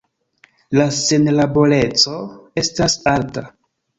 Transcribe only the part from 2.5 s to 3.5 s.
estas alta.